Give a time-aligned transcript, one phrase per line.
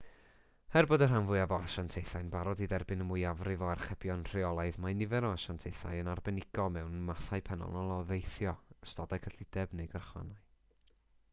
[0.79, 4.79] er bod y rhan fwyaf o asiantaethau'n barod i dderbyn y mwyafrif o archebion rheolaidd
[4.85, 8.55] mae nifer o asiantaethau yn arbenigo mewn mathau penodol o deithio
[8.89, 10.91] ystodau cyllideb neu gyrchfannau